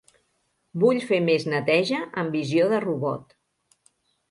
[0.83, 3.39] Vull fer més neteja amb visió de robot.